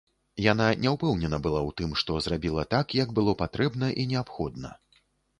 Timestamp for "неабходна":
4.13-4.73